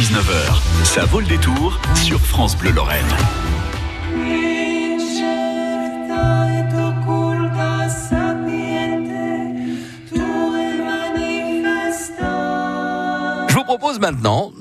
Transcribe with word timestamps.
19h, 0.00 0.86
ça 0.86 1.04
vaut 1.04 1.20
le 1.20 1.26
détour 1.26 1.78
sur 1.94 2.18
France 2.18 2.56
Bleu 2.56 2.70
Lorraine. 2.70 3.04
Je 13.46 13.54
vous 13.54 13.64
propose 13.64 14.00
maintenant, 14.00 14.52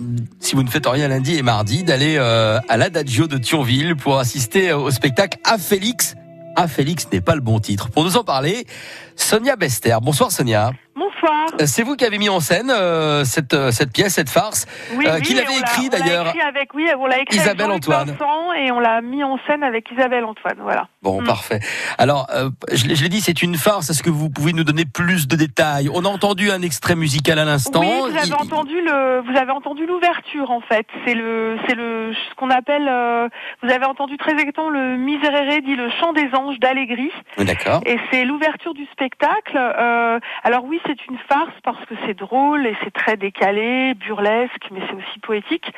si 0.41 0.55
vous 0.55 0.63
ne 0.63 0.69
faites 0.69 0.85
rien 0.85 1.07
lundi 1.07 1.37
et 1.37 1.41
mardi, 1.41 1.85
d'aller 1.85 2.17
euh, 2.17 2.59
à 2.67 2.75
l'Adagio 2.75 3.27
de 3.27 3.37
Thionville 3.37 3.95
pour 3.95 4.19
assister 4.19 4.73
au 4.73 4.91
spectacle 4.91 5.37
À 5.45 5.57
Félix. 5.57 6.15
À 6.57 6.67
Félix 6.67 7.07
n'est 7.13 7.21
pas 7.21 7.35
le 7.35 7.41
bon 7.41 7.59
titre. 7.59 7.89
Pour 7.91 8.03
nous 8.03 8.17
en 8.17 8.25
parler, 8.25 8.67
Sonia 9.15 9.55
Bester. 9.55 9.95
Bonsoir 10.01 10.33
Sonia. 10.33 10.73
Bonsoir. 11.21 11.45
Euh, 11.59 11.65
C'est 11.65 11.83
vous 11.83 11.95
qui 11.95 12.05
avez 12.05 12.17
mis 12.17 12.29
en 12.29 12.39
scène 12.39 12.69
euh, 12.71 13.23
cette, 13.23 13.53
euh, 13.53 13.71
cette 13.71 13.91
pièce, 13.91 14.13
cette 14.15 14.29
farce, 14.29 14.65
Oui, 14.95 15.05
euh, 15.07 15.15
oui, 15.15 15.21
qui 15.21 15.33
l'avait 15.33 15.57
écrit 15.57 15.89
d'ailleurs. 15.89 16.27
écrit 16.27 16.41
avec, 16.41 16.73
oui, 16.73 16.87
on 16.97 17.05
l'a 17.05 17.19
écrit 17.19 17.37
Isabelle 17.37 17.71
avec 17.71 17.77
Antoine. 17.87 18.15
Et 18.57 18.71
on 18.71 18.79
l'a 18.79 19.01
mis 19.01 19.23
en 19.23 19.37
scène 19.47 19.63
avec 19.63 19.89
Isabelle 19.91 20.25
Antoine, 20.25 20.57
voilà. 20.61 20.87
Bon, 21.01 21.21
Mm. 21.21 21.25
parfait. 21.25 21.59
Alors, 21.97 22.27
euh, 22.33 22.49
je 22.73 22.85
l'ai 22.87 22.95
je 22.95 23.03
l'ai 23.03 23.09
dit, 23.09 23.21
c'est 23.21 23.41
une 23.41 23.55
farce. 23.55 23.89
Est-ce 23.89 24.03
que 24.03 24.09
vous 24.09 24.29
pouvez 24.29 24.51
nous 24.53 24.63
donner 24.65 24.83
plus 24.85 25.27
de 25.27 25.35
détails? 25.37 25.89
On 25.93 26.03
a 26.03 26.09
entendu 26.09 26.51
un 26.51 26.61
extrait 26.61 26.95
musical 26.95 27.39
à 27.39 27.45
l'instant. 27.45 27.79
Oui, 27.81 28.11
vous 28.11 28.17
avez 28.17 28.27
Il- 28.27 28.33
entendu 28.33 28.81
le, 28.81 29.21
vous 29.21 29.37
avez 29.37 29.51
entendu 29.51 29.85
l'ouverture 29.85 30.51
en 30.51 30.59
fait. 30.61 30.85
C'est 31.05 31.13
le, 31.13 31.57
c'est 31.67 31.75
le, 31.75 32.13
ce 32.13 32.35
qu'on 32.35 32.49
appelle, 32.49 32.83
vous 33.63 33.69
avez 33.69 33.85
entendu 33.85 34.17
très 34.17 34.31
exactement 34.33 34.69
le 34.69 34.97
Miserere 34.97 35.61
dit 35.65 35.75
le 35.75 35.89
chant 36.01 36.11
des 36.13 36.29
anges 36.33 36.59
d'Allegri. 36.59 37.11
D'accord. 37.37 37.81
Et 37.85 37.97
c'est 38.11 38.25
l'ouverture 38.25 38.73
du 38.73 38.85
spectacle. 38.91 39.57
Alors 40.43 40.65
oui, 40.65 40.79
c'est 40.85 40.97
une 41.08 41.08
farce 41.17 41.53
parce 41.63 41.83
que 41.85 41.95
c'est 42.05 42.13
drôle 42.17 42.65
et 42.67 42.75
c'est 42.83 42.91
très 42.93 43.17
décalé, 43.17 43.93
burlesque, 43.95 44.67
mais 44.71 44.79
c'est 44.87 44.95
aussi 44.95 45.19
poétique. 45.19 45.71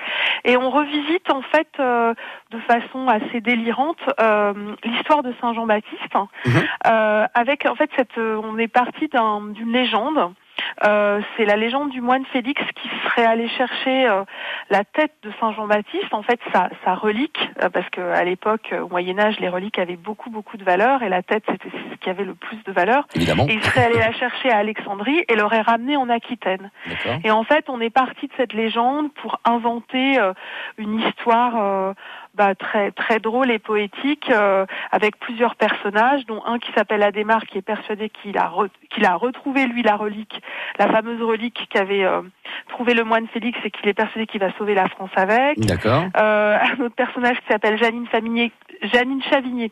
Et 0.44 0.58
on 0.58 0.70
revisite 0.70 1.30
en 1.32 1.42
fait 1.42 1.68
euh, 1.80 2.14
de 2.52 2.60
façon 2.60 3.08
assez 3.08 3.42
délirante 3.42 4.00
euh, 4.20 4.54
l'histoire 4.84 5.24
de 5.24 5.34
Saint 5.42 5.54
Jean-Baptiste, 5.54 6.16
Mhm. 6.46 6.52
euh, 6.88 7.26
avec 7.34 7.66
en 7.66 7.76
fait 7.76 7.90
cette, 7.96 8.18
euh, 8.18 8.40
on 8.44 8.58
est 8.58 8.68
parti 8.68 9.08
d'un- 9.08 9.42
d'une 9.50 9.72
légende. 9.72 10.34
Euh, 10.86 11.22
c'est 11.36 11.46
la 11.46 11.56
légende 11.56 11.90
du 11.90 12.02
moine 12.02 12.24
Félix 12.32 12.62
qui 12.76 12.90
serait 13.04 13.26
allé 13.26 13.48
chercher 13.50 14.06
euh, 14.08 14.24
la 14.72 14.86
tête 14.86 15.12
de 15.22 15.32
Saint 15.40 15.52
Jean-Baptiste, 15.52 16.14
en 16.14 16.24
fait 16.24 16.40
sa, 16.54 16.70
sa 16.86 16.96
relique, 16.96 17.38
euh, 17.62 17.70
parce 17.70 17.88
qu'à 17.90 18.24
l'époque, 18.24 18.70
euh, 18.72 18.82
au 18.82 18.88
Moyen 18.88 19.20
Âge, 19.20 19.38
les 19.40 19.50
reliques 19.50 19.78
avaient 19.78 19.98
beaucoup 19.98 20.30
beaucoup 20.30 20.56
de 20.56 20.64
valeur 20.64 21.04
et 21.04 21.10
la 21.10 21.22
tête 21.22 21.44
c'était 21.52 21.70
ce 21.70 21.96
qui 21.98 22.10
avait 22.10 22.24
le 22.24 22.34
plus 22.34 22.64
de 22.64 22.72
valeur. 22.72 23.06
Évidemment. 23.14 23.46
Et 23.50 23.54
il 23.54 23.64
serait 23.64 23.84
allé 23.84 24.00
la 24.00 24.14
chercher 24.14 24.50
à 24.50 24.58
Alexandrie 24.58 25.26
et 25.28 25.36
l'aurait 25.36 25.62
ramenée 25.62 25.98
en 25.98 26.10
Aquitaine. 26.10 26.72
D'accord. 26.88 27.20
Et 27.24 27.32
en 27.32 27.44
fait, 27.44 27.66
on 27.70 27.82
est 27.82 27.90
parti 27.90 28.28
de 28.28 28.34
cette 28.38 28.54
légende 28.54 29.14
pour 29.16 29.42
inventer 29.44 30.18
euh, 30.18 30.34
une 30.78 31.00
histoire 31.02 31.62
euh, 31.62 31.94
bah, 32.36 32.56
très 32.56 32.92
très 32.92 33.20
drôle 33.20 33.52
et 33.52 33.60
poétique 33.60 34.30
euh, 34.30 34.66
avec 34.92 35.18
plusieurs 35.18 35.56
personnages, 35.56 36.26
dont 36.26 36.42
un 36.46 36.60
qui 36.60 36.72
s'appelle 36.74 37.04
Adhémar, 37.04 37.44
qui 37.46 37.58
est 37.58 37.62
persuadé 37.62 38.10
qu'il 38.10 38.38
a 38.38 38.48
re- 38.48 38.70
qu'il 38.90 39.06
a 39.06 39.16
retrouvé 39.16 39.66
lui 39.66 39.84
la 39.84 39.96
relique, 39.96 40.42
la 40.80 40.88
fameuse 40.88 41.22
relique 41.22 41.68
qu'avait 41.70 42.06
euh, 42.06 42.22
trouvé 42.70 42.94
le 42.94 43.04
moine 43.04 43.28
Félix 43.28 43.60
et 43.64 43.72
qu'il 43.72 43.88
est 43.88 43.94
persuadé 43.94 44.28
qu'il 44.28 44.40
va 44.40 44.52
sauver 44.58 44.74
la 44.74 44.88
France 44.88 45.12
avec. 45.16 45.60
D'accord. 45.60 46.06
Euh, 46.18 46.58
un 46.80 46.84
autre 46.84 46.96
personnage 46.96 47.38
qui 47.42 47.48
s'appelle 47.48 47.78
Janine 47.78 48.08
Janine 48.84 49.22
Chavigné. 49.24 49.72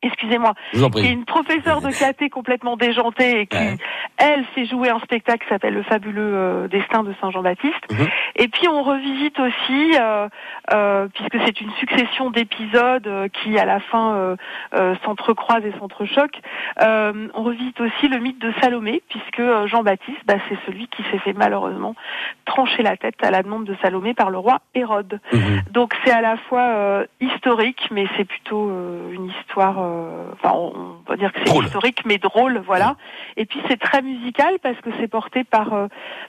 Excusez-moi, 0.00 0.54
qui 0.72 1.06
est 1.06 1.10
une 1.12 1.24
professeure 1.24 1.80
de 1.80 1.90
caté 1.90 2.30
complètement 2.30 2.76
déjantée 2.76 3.40
et 3.40 3.46
qui, 3.46 3.56
Ouais. 3.58 3.76
elle, 4.16 4.44
fait 4.54 4.64
jouer 4.64 4.90
un 4.90 5.00
spectacle 5.00 5.42
qui 5.44 5.48
s'appelle 5.48 5.74
Le 5.74 5.82
fabuleux 5.82 6.34
euh, 6.34 6.68
destin 6.68 7.02
de 7.02 7.12
Saint 7.20 7.32
Jean-Baptiste. 7.32 7.74
Mhm. 7.90 8.06
Et 8.36 8.46
puis 8.46 8.68
on 8.68 8.84
revisite 8.84 9.40
aussi, 9.40 9.96
euh, 10.00 10.28
euh, 10.72 11.08
puisque 11.12 11.38
c'est 11.44 11.60
une 11.60 11.72
succession 11.80 12.30
d'épisodes 12.30 13.06
euh, 13.08 13.26
qui, 13.28 13.58
à 13.58 13.64
la 13.64 13.80
fin, 13.80 14.14
euh, 14.14 14.36
euh, 14.74 14.94
s'entrecroisent 15.04 15.64
et 15.64 15.72
s'entrechoquent, 15.80 16.40
euh, 16.80 17.26
on 17.34 17.42
revisite 17.42 17.80
aussi 17.80 18.06
le 18.06 18.18
mythe 18.18 18.38
de 18.38 18.52
Salomé, 18.60 19.02
puisque 19.08 19.42
Jean-Baptiste, 19.66 20.20
bah, 20.26 20.34
c'est 20.48 20.58
celui 20.66 20.86
qui 20.86 21.02
s'est 21.10 21.18
fait 21.18 21.32
malheureusement 21.32 21.96
trancher 22.44 22.82
la 22.84 22.96
tête 22.96 23.16
à 23.22 23.32
la 23.32 23.42
demande 23.42 23.64
de 23.64 23.76
Salomé 23.82 24.14
par 24.14 24.30
le 24.30 24.38
roi 24.38 24.60
Hérode. 24.76 25.20
Mhm. 25.32 25.62
Donc 25.72 25.92
c'est 26.04 26.12
à 26.12 26.20
la 26.20 26.36
fois 26.48 26.62
euh, 26.62 27.06
historique, 27.20 27.88
mais 27.90 28.06
c'est 28.16 28.24
plutôt 28.24 28.70
euh, 28.70 29.12
une 29.12 29.26
histoire. 29.26 29.87
Euh, 29.88 30.24
Enfin, 30.32 30.52
on, 30.54 30.72
on 31.06 31.10
va 31.10 31.16
dire 31.16 31.32
que 31.32 31.40
c'est 31.44 31.56
historique, 31.58 32.02
mais 32.04 32.18
drôle, 32.18 32.62
voilà. 32.66 32.96
Et 33.36 33.44
puis 33.46 33.60
c'est 33.68 33.78
très 33.80 34.02
musical 34.02 34.58
parce 34.62 34.76
que 34.80 34.90
c'est 35.00 35.08
porté 35.08 35.42
par 35.44 35.72
euh, 35.72 35.86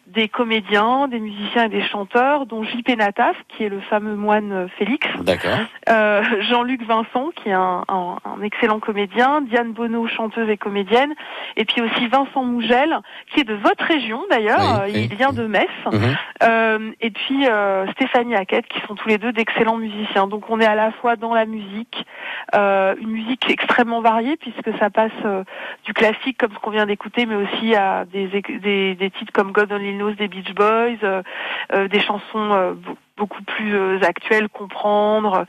des 0.07 0.27
comédiens, 0.29 1.07
des 1.07 1.19
musiciens 1.19 1.65
et 1.65 1.69
des 1.69 1.83
chanteurs, 1.83 2.45
dont 2.45 2.63
J.P. 2.63 2.95
Nataf, 2.95 3.35
qui 3.49 3.63
est 3.65 3.69
le 3.69 3.81
fameux 3.81 4.15
moine 4.15 4.51
euh, 4.51 4.67
Félix, 4.77 5.05
D'accord. 5.21 5.59
euh, 5.89 6.23
Jean-Luc 6.49 6.83
Vincent, 6.83 7.29
qui 7.35 7.49
est 7.49 7.53
un, 7.53 7.83
un- 7.87 8.17
un 8.25 8.41
excellent 8.41 8.79
comédien, 8.79 9.41
Diane 9.41 9.73
Bonneau, 9.73 10.07
chanteuse 10.07 10.49
et 10.49 10.57
comédienne, 10.57 11.13
et 11.57 11.65
puis 11.65 11.81
aussi 11.81 12.07
Vincent 12.07 12.43
Mougel, 12.43 12.97
qui 13.33 13.41
est 13.41 13.43
de 13.45 13.53
votre 13.55 13.83
région 13.85 14.23
d'ailleurs, 14.29 14.83
Oui, 14.85 14.91
oui, 14.95 15.07
il 15.11 15.15
vient 15.17 15.33
de 15.33 15.45
Metz. 15.45 15.69
Mhm. 15.91 16.15
Euh, 16.43 16.91
et 17.01 17.11
puis 17.11 17.47
euh, 17.47 17.85
Stéphanie 17.91 18.35
Hackett, 18.35 18.65
qui 18.67 18.79
sont 18.87 18.95
tous 18.95 19.07
les 19.09 19.17
deux 19.17 19.31
d'excellents 19.33 19.77
musiciens. 19.77 20.27
Donc 20.27 20.49
on 20.49 20.59
est 20.59 20.65
à 20.65 20.75
la 20.75 20.91
fois 20.93 21.15
dans 21.15 21.33
la 21.33 21.45
musique, 21.45 22.05
une 22.53 23.09
musique 23.09 23.49
extrêmement 23.49 24.01
variée 24.01 24.37
puisque 24.37 24.75
ça 24.77 24.89
passe 24.89 25.11
euh, 25.25 25.43
du 25.85 25.93
classique 25.93 26.37
comme 26.37 26.51
ce 26.53 26.59
qu'on 26.59 26.71
vient 26.71 26.85
d'écouter, 26.85 27.25
mais 27.25 27.35
aussi 27.35 27.75
à 27.75 28.05
des, 28.05 28.27
des, 28.27 28.95
des 28.95 29.09
titres 29.11 29.31
comme 29.33 29.51
God 29.51 29.71
Only 29.71 29.93
Knows 29.93 30.13
des 30.13 30.27
Beach 30.27 30.53
Boys, 30.55 30.97
euh, 31.03 31.21
euh, 31.73 31.87
des 31.87 31.99
chansons 31.99 32.51
euh, 32.53 32.73
be- 32.73 32.95
beaucoup 33.17 33.43
plus 33.43 33.75
euh, 33.75 33.99
actuelles, 34.03 34.47
comprendre, 34.49 35.45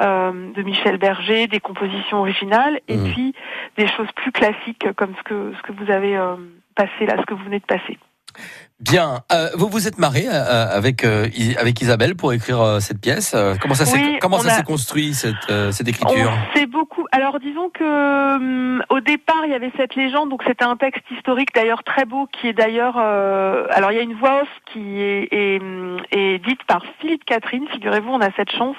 euh, 0.00 0.52
de 0.52 0.62
Michel 0.62 0.98
Berger, 0.98 1.46
des 1.46 1.60
compositions 1.60 2.18
originales, 2.18 2.80
et 2.88 2.96
Mhm. 2.96 3.12
puis 3.12 3.34
des 3.76 3.86
choses 3.88 4.10
plus 4.16 4.32
classiques 4.32 4.86
comme 4.96 5.14
ce 5.16 5.22
que 5.22 5.52
ce 5.56 5.62
que 5.62 5.72
vous 5.72 5.90
avez 5.90 6.16
euh, 6.16 6.34
passé 6.74 7.06
là, 7.06 7.16
ce 7.18 7.24
que 7.26 7.34
vous 7.34 7.44
venez 7.44 7.60
de 7.60 7.64
passer. 7.64 7.98
Bien. 8.82 9.20
Euh, 9.32 9.48
vous 9.54 9.68
vous 9.68 9.86
êtes 9.86 9.98
marié 9.98 10.28
euh, 10.28 10.66
avec 10.76 11.04
euh, 11.04 11.28
avec 11.58 11.80
Isabelle 11.80 12.16
pour 12.16 12.32
écrire 12.32 12.60
euh, 12.60 12.80
cette 12.80 13.00
pièce. 13.00 13.32
Euh, 13.34 13.54
Comment 13.60 13.74
ça 13.74 13.84
s'est 13.86 13.96
Oui, 13.96 14.18
comment 14.20 14.38
ça 14.38 14.48
a- 14.52 14.56
s'est 14.56 14.62
construit 14.64 15.14
cette 15.14 15.34
euh, 15.50 15.70
cette 15.70 15.86
écriture? 15.88 16.32
Sait 16.54 16.66
beaucoup. 16.66 17.06
Alors 17.12 17.38
disons 17.38 17.70
que 17.70 18.36
hum, 18.36 18.82
au 18.90 18.98
départ 19.00 19.42
il 19.44 19.50
y 19.52 19.54
avait 19.54 19.70
cette 19.76 19.94
légende, 19.94 20.30
donc 20.30 20.42
c'était 20.46 20.64
un 20.64 20.76
texte 20.76 21.04
historique 21.16 21.54
d'ailleurs 21.54 21.84
très 21.84 22.04
beau 22.04 22.26
qui 22.32 22.48
est 22.48 22.52
d'ailleurs. 22.52 22.96
euh, 22.98 23.66
alors 23.70 23.92
il 23.92 23.96
y 23.96 24.00
a 24.00 24.02
une 24.02 24.14
voix 24.14 24.42
off 24.42 24.48
qui 24.72 25.00
est, 25.00 25.28
est, 25.30 25.60
hum, 25.60 25.98
est 26.10 26.38
dite 26.44 26.64
par 26.64 26.82
Philippe 27.00 27.24
Catherine. 27.24 27.66
Figurez-vous, 27.72 28.10
on 28.10 28.20
a 28.20 28.32
cette 28.36 28.50
chance. 28.50 28.76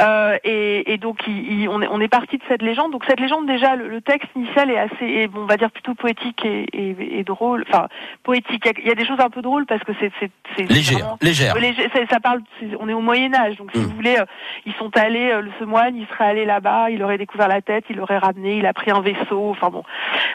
Euh, 0.00 0.38
et, 0.44 0.92
et 0.92 0.96
donc 0.96 1.18
il- 1.26 1.60
il- 1.62 1.68
on 1.68 1.82
est 1.82 1.88
on 1.90 2.00
est 2.00 2.08
parti 2.08 2.38
de 2.38 2.42
cette 2.48 2.62
légende. 2.62 2.92
Donc 2.92 3.04
cette 3.06 3.20
légende 3.20 3.46
déjà 3.46 3.76
le, 3.76 3.88
le 3.88 4.00
texte 4.00 4.28
initial 4.36 4.70
est 4.70 4.78
assez, 4.78 5.04
est, 5.04 5.28
bon, 5.28 5.42
on 5.42 5.46
va 5.46 5.58
dire 5.58 5.70
plutôt 5.70 5.94
poétique 5.94 6.44
et, 6.46 6.62
et, 6.72 7.18
et 7.18 7.24
drôle. 7.24 7.64
Enfin 7.68 7.88
poétique. 8.22 8.62
Il 8.64 8.66
y, 8.66 8.70
a, 8.70 8.72
il 8.82 8.88
y 8.88 8.90
a 8.90 8.94
des 8.94 9.04
choses 9.04 9.20
un 9.20 9.30
peu 9.34 9.42
drôles 9.42 9.66
parce 9.66 9.82
que 9.84 9.92
c'est 10.00 10.12
c'est 10.18 10.30
Légère, 10.70 11.16
légère. 11.20 11.54
léger- 11.56 11.88
ça, 11.92 12.00
ça 12.08 12.20
parle, 12.20 12.40
on 12.78 12.88
est 12.88 12.92
au 12.92 13.00
Moyen 13.00 13.34
Âge, 13.34 13.56
donc 13.56 13.70
si 13.72 13.78
Mm. 13.78 13.82
vous 13.82 13.94
voulez, 13.96 14.16
euh, 14.18 14.24
ils 14.66 14.72
sont 14.74 14.96
allés, 14.96 15.30
euh, 15.32 15.40
le 15.40 15.50
ce 15.58 15.64
moine, 15.64 15.96
il 15.96 16.06
serait 16.06 16.24
allé 16.26 16.44
là-bas, 16.44 16.90
il 16.90 17.02
aurait 17.02 17.18
découvert 17.18 17.48
la 17.48 17.60
tête, 17.60 17.84
il 17.90 17.96
l'aurait 17.96 18.18
ramené, 18.18 18.56
il 18.58 18.66
a 18.66 18.72
pris 18.72 18.90
un 18.92 19.00
vaisseau, 19.00 19.50
enfin 19.50 19.70
bon, 19.70 19.82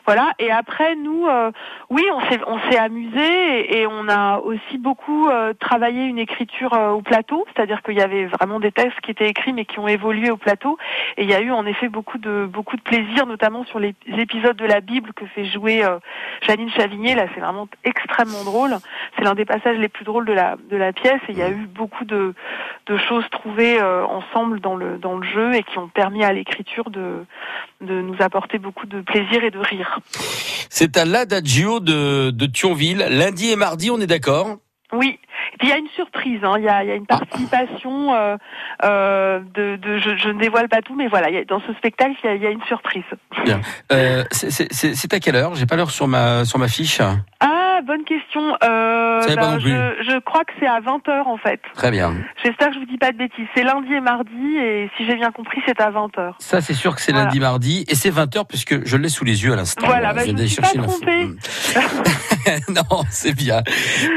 voilà. 0.05 0.31
Et 0.39 0.51
après, 0.51 0.95
nous, 0.95 1.25
euh, 1.27 1.51
oui, 1.89 2.03
on 2.13 2.19
s'est 2.29 2.39
on 2.47 2.59
s'est 2.69 2.77
amusé 2.77 3.19
et, 3.21 3.81
et 3.81 3.88
on 3.88 4.07
a 4.09 4.39
aussi 4.39 4.77
beaucoup 4.77 5.29
euh, 5.29 5.53
travaillé 5.59 6.03
une 6.05 6.19
écriture 6.19 6.73
au 6.73 7.01
plateau, 7.01 7.45
c'est-à-dire 7.55 7.81
qu'il 7.83 7.97
y 7.97 8.01
avait 8.01 8.25
vraiment 8.25 8.59
des 8.59 8.71
textes 8.71 8.99
qui 9.01 9.11
étaient 9.11 9.29
écrits 9.29 9.53
mais 9.53 9.65
qui 9.65 9.79
ont 9.79 9.88
évolué 9.88 10.29
au 10.31 10.38
plateau. 10.38 10.77
Et 11.17 11.23
il 11.23 11.29
y 11.29 11.33
a 11.33 11.41
eu 11.41 11.51
en 11.51 11.65
effet 11.65 11.88
beaucoup 11.89 12.17
de 12.17 12.45
beaucoup 12.51 12.75
de 12.75 12.81
plaisir, 12.81 13.25
notamment 13.25 13.63
sur 13.65 13.79
les 13.79 13.95
épisodes 14.17 14.57
de 14.57 14.65
la 14.65 14.81
Bible 14.81 15.13
que 15.13 15.25
fait 15.27 15.45
jouer 15.45 15.83
Janine 16.47 16.69
Chavigné. 16.71 17.15
Là, 17.15 17.25
c'est 17.33 17.39
vraiment 17.41 17.67
extrêmement 17.83 18.43
drôle. 18.43 18.75
C'est 19.17 19.23
l'un 19.23 19.35
des 19.35 19.45
passages 19.45 19.77
les 19.77 19.89
plus 19.89 20.05
drôles 20.05 20.25
de 20.25 20.33
la 20.33 20.55
de 20.69 20.77
la 20.77 20.94
pièce. 20.94 21.22
Et 21.27 21.31
il 21.33 21.38
y 21.38 21.41
a 21.41 21.50
eu 21.50 21.67
beaucoup 21.67 22.05
de 22.05 22.33
de 22.88 22.97
choses 22.97 23.25
trouvées 23.31 23.80
euh, 23.81 24.06
ensemble 24.06 24.59
dans 24.59 24.75
le 24.75 24.97
dans 24.97 25.18
le 25.18 25.25
jeu 25.27 25.56
et 25.56 25.63
qui 25.63 25.77
ont 25.77 25.88
permis 25.88 26.24
à 26.24 26.33
l'écriture 26.33 26.89
de 26.89 27.25
de 27.81 28.01
nous 28.01 28.15
apporter 28.19 28.57
beaucoup 28.57 28.86
de 28.86 29.01
plaisir 29.01 29.44
et 29.44 29.51
de 29.51 29.59
rire. 29.59 30.00
C'est 30.69 30.97
à 30.97 31.06
l'Adagio 31.06 31.80
de 31.80 32.31
de 32.31 32.45
Thionville 32.45 33.06
lundi 33.09 33.51
et 33.51 33.56
mardi. 33.56 33.89
On 33.91 34.00
est 34.00 34.07
d'accord? 34.07 34.57
Oui. 34.91 35.19
Et 35.53 35.57
puis 35.57 35.68
il 35.68 35.69
y 35.69 35.74
a 35.74 35.77
une 35.77 35.88
surprise, 35.89 36.39
hein. 36.44 36.56
il, 36.57 36.63
y 36.63 36.68
a, 36.68 36.83
il 36.83 36.89
y 36.89 36.91
a 36.91 36.95
une 36.95 37.06
participation 37.06 38.13
euh, 38.13 38.38
euh, 38.83 39.39
de, 39.53 39.75
de 39.75 39.97
je, 40.00 40.15
je 40.18 40.30
ne 40.30 40.39
dévoile 40.39 40.68
pas 40.68 40.81
tout, 40.81 40.95
mais 40.95 41.07
voilà, 41.07 41.30
il 41.30 41.36
y 41.36 41.38
a- 41.38 41.45
dans 41.45 41.59
ce 41.62 41.74
spectacle 41.74 42.13
il 42.24 42.25
y 42.25 42.30
a, 42.30 42.36
il 42.36 42.41
y 42.41 42.47
a 42.47 42.50
une 42.50 42.63
surprise. 42.63 43.03
Euh, 43.91 44.24
c'est- 44.31 45.13
à 45.13 45.19
quelle 45.19 45.36
heure? 45.36 45.53
J'ai 45.56 45.65
pas 45.68 45.75
l'heure 45.75 45.91
sur 45.91 46.07
ma 46.07 46.44
sur 46.45 46.57
ma 46.59 46.68
fiche. 46.68 47.01
Ah, 47.39 47.80
bonne 47.86 48.03
question. 48.03 48.19
Question. 48.29 48.55
Euh, 48.63 49.25
pas 49.27 49.35
ben, 49.35 49.51
non 49.51 49.57
plus. 49.59 49.69
je, 49.71 50.11
je 50.13 50.19
crois 50.19 50.43
que 50.45 50.51
c'est 50.59 50.67
à 50.67 50.79
20h 50.79 51.23
en 51.25 51.37
fait. 51.37 51.59
Très 51.75 51.91
bien. 51.91 52.13
J'espère 52.43 52.69
que 52.69 52.75
je 52.75 52.79
vous 52.79 52.85
dis 52.85 52.97
pas 52.97 53.11
de 53.11 53.17
bêtises. 53.17 53.45
C'est 53.55 53.63
lundi 53.63 53.93
et 53.93 53.99
mardi 54.01 54.57
et 54.57 54.89
si 54.97 55.05
j'ai 55.05 55.15
bien 55.15 55.31
compris, 55.31 55.59
c'est 55.65 55.79
à 55.81 55.91
20h. 55.91 56.33
Ça, 56.39 56.61
c'est 56.61 56.73
sûr 56.73 56.95
que 56.95 57.01
c'est 57.01 57.11
Voilà. 57.11 57.25
lundi, 57.25 57.39
mardi, 57.39 57.85
et 57.87 57.95
c'est 57.95 58.11
20h 58.11 58.45
puisque 58.47 58.85
je 58.85 58.97
l'ai 58.97 59.09
sous 59.09 59.25
les 59.25 59.43
yeux 59.43 59.53
à 59.53 59.55
l'instant. 59.55 59.85
Voilà, 59.85 60.13
bah, 60.13 60.23
viens 60.23 60.35
je 60.35 60.41
me 60.41 60.47
suis 60.47 60.61
pas 60.61 60.67
trompée. 60.83 61.29
non, 62.69 63.03
c'est 63.09 63.33
bien. 63.35 63.61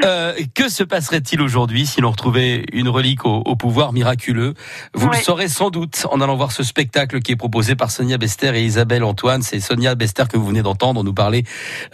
Euh, 0.04 0.32
que 0.54 0.68
se 0.68 0.82
passerait-il 0.82 1.40
aujourd'hui 1.40 1.86
si 1.86 2.00
l'on 2.00 2.10
retrouvait 2.10 2.64
une 2.72 2.88
relique 2.88 3.24
au, 3.24 3.42
au 3.44 3.56
pouvoir 3.56 3.92
miraculeux? 3.92 4.54
Vous 4.94 5.08
le 5.08 5.16
saurez 5.16 5.48
sans 5.48 5.70
doute 5.70 6.06
en 6.10 6.20
allant 6.20 6.36
voir 6.36 6.52
ce 6.52 6.62
spectacle 6.62 7.20
qui 7.20 7.32
est 7.32 7.36
proposé 7.36 7.74
par 7.76 7.90
Sonia 7.90 8.18
Bester 8.18 8.52
et 8.54 8.62
Isabelle 8.62 9.04
Antoine. 9.04 9.42
C'est 9.42 9.60
Sonia 9.60 9.94
Bester 9.94 10.24
que 10.30 10.36
vous 10.36 10.46
venez 10.46 10.62
d'entendre 10.62 11.02
nous 11.02 11.14
parler 11.14 11.44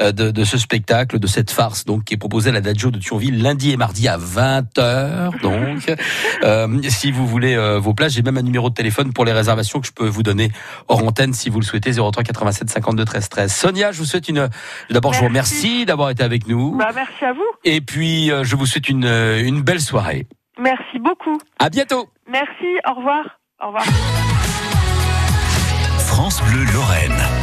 euh, 0.00 0.12
de, 0.12 0.30
de 0.30 0.44
ce 0.44 0.58
spectacle, 0.58 1.18
de 1.18 1.26
cette 1.26 1.50
farce 1.50 1.84
donc 1.84 2.07
qui 2.08 2.14
est 2.14 2.18
proposée 2.18 2.48
à 2.48 2.54
la 2.54 2.62
Daggio 2.62 2.90
de 2.90 2.98
Thionville 2.98 3.42
lundi 3.42 3.70
et 3.70 3.76
mardi 3.76 4.08
à 4.08 4.16
20h. 4.16 5.42
Donc, 5.42 5.94
euh, 6.42 6.80
si 6.88 7.12
vous 7.12 7.26
voulez 7.26 7.54
euh, 7.54 7.78
vos 7.78 7.92
places, 7.92 8.14
j'ai 8.14 8.22
même 8.22 8.38
un 8.38 8.42
numéro 8.42 8.70
de 8.70 8.74
téléphone 8.74 9.12
pour 9.12 9.26
les 9.26 9.32
réservations 9.32 9.78
que 9.78 9.86
je 9.86 9.92
peux 9.92 10.08
vous 10.08 10.22
donner 10.22 10.50
hors 10.88 11.06
antenne 11.06 11.34
si 11.34 11.50
vous 11.50 11.60
le 11.60 11.66
souhaitez 11.66 11.92
03 11.92 12.22
87 12.22 12.70
52 12.70 13.04
13 13.04 13.28
13. 13.28 13.54
Sonia, 13.54 13.92
je 13.92 13.98
vous 13.98 14.06
souhaite 14.06 14.26
une 14.30 14.48
d'abord 14.88 15.12
je 15.12 15.18
vous 15.20 15.28
Merci. 15.28 15.56
remercie 15.56 15.84
d'avoir 15.84 16.08
été 16.08 16.22
avec 16.22 16.48
nous. 16.48 16.76
Bah, 16.78 16.92
merci 16.94 17.26
à 17.26 17.34
vous. 17.34 17.44
Et 17.64 17.82
puis, 17.82 18.32
euh, 18.32 18.42
je 18.42 18.56
vous 18.56 18.64
souhaite 18.64 18.88
une, 18.88 19.04
une 19.04 19.60
belle 19.60 19.80
soirée. 19.80 20.26
Merci 20.58 20.98
beaucoup. 20.98 21.38
À 21.58 21.68
bientôt. 21.68 22.08
Merci. 22.26 22.78
Au 22.88 22.94
revoir. 22.94 23.38
Au 23.62 23.66
revoir. 23.66 23.84
France 25.98 26.40
Bleu 26.42 26.64
Lorraine. 26.72 27.37